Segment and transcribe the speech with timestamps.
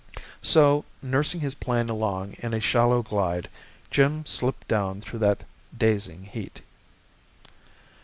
[0.41, 3.47] So, nursing his plane along in a shallow glide,
[3.91, 5.43] Jim slipped down through that
[5.77, 6.63] dazing heat.